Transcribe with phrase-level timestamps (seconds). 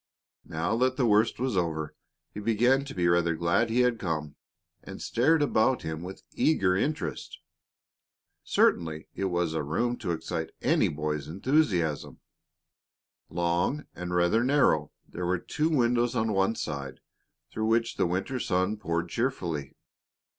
[0.47, 1.93] Now that the worst was over
[2.33, 4.35] he began to be rather glad he had come,
[4.81, 7.37] and stared about him with eager interest.
[8.43, 12.19] Certainly it was a room to excite any boy's enthusiasm.
[13.29, 16.99] Long and rather narrow, there were two windows on one side
[17.51, 19.75] through which the winter sun poured cheerfully.